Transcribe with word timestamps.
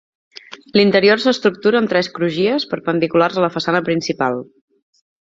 L'interior 0.77 1.19
s'estructura 1.25 1.81
en 1.83 1.89
tres 1.91 2.09
crugies 2.15 2.65
perpendiculars 2.71 3.39
a 3.39 3.45
la 3.47 3.51
façana 3.57 3.83
principal. 3.91 4.41